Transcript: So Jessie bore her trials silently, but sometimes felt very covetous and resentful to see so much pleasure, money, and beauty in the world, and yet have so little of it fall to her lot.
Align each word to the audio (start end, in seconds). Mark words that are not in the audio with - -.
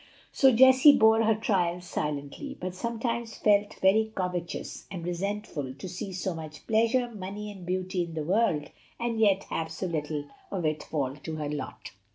So 0.31 0.51
Jessie 0.51 0.97
bore 0.97 1.21
her 1.25 1.35
trials 1.35 1.85
silently, 1.85 2.57
but 2.59 2.73
sometimes 2.73 3.37
felt 3.37 3.75
very 3.83 4.11
covetous 4.15 4.87
and 4.89 5.05
resentful 5.05 5.75
to 5.75 5.87
see 5.87 6.11
so 6.11 6.33
much 6.33 6.65
pleasure, 6.65 7.13
money, 7.13 7.51
and 7.51 7.67
beauty 7.67 8.05
in 8.05 8.15
the 8.15 8.23
world, 8.25 8.71
and 8.99 9.19
yet 9.19 9.43
have 9.51 9.71
so 9.71 9.85
little 9.85 10.25
of 10.49 10.65
it 10.65 10.81
fall 10.81 11.15
to 11.17 11.35
her 11.35 11.49
lot. 11.49 11.91